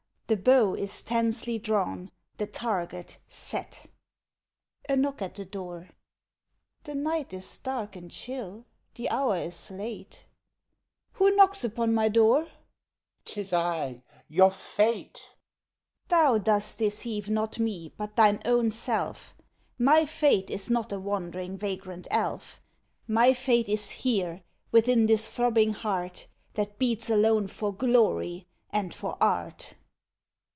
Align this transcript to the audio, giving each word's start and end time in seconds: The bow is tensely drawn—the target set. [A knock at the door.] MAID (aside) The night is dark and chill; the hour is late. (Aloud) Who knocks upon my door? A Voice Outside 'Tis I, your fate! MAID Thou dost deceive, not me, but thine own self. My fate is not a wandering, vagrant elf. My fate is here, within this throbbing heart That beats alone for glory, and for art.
The 0.27 0.37
bow 0.37 0.75
is 0.75 1.03
tensely 1.03 1.59
drawn—the 1.59 2.47
target 2.47 3.17
set. 3.27 3.87
[A 4.87 4.95
knock 4.95 5.21
at 5.21 5.35
the 5.35 5.43
door.] 5.43 5.79
MAID 5.79 5.83
(aside) 6.77 6.83
The 6.85 6.95
night 6.95 7.33
is 7.33 7.57
dark 7.57 7.95
and 7.97 8.09
chill; 8.09 8.63
the 8.95 9.09
hour 9.09 9.35
is 9.37 9.69
late. 9.69 10.23
(Aloud) 10.23 11.17
Who 11.31 11.35
knocks 11.35 11.65
upon 11.65 11.93
my 11.93 12.07
door? 12.07 12.43
A 12.43 12.45
Voice 12.45 13.21
Outside 13.25 13.25
'Tis 13.25 13.51
I, 13.53 14.03
your 14.29 14.51
fate! 14.51 15.19
MAID 15.19 16.07
Thou 16.09 16.37
dost 16.37 16.77
deceive, 16.79 17.29
not 17.29 17.59
me, 17.59 17.91
but 17.97 18.15
thine 18.15 18.41
own 18.45 18.69
self. 18.69 19.35
My 19.77 20.05
fate 20.05 20.49
is 20.49 20.69
not 20.69 20.93
a 20.93 20.99
wandering, 21.01 21.57
vagrant 21.57 22.07
elf. 22.09 22.61
My 23.05 23.33
fate 23.33 23.67
is 23.67 23.89
here, 23.89 24.43
within 24.71 25.07
this 25.07 25.33
throbbing 25.35 25.73
heart 25.73 26.27
That 26.53 26.79
beats 26.79 27.09
alone 27.09 27.47
for 27.47 27.73
glory, 27.73 28.47
and 28.69 28.93
for 28.93 29.17
art. 29.21 29.73